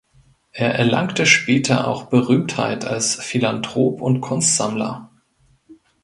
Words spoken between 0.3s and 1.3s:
Er erlangte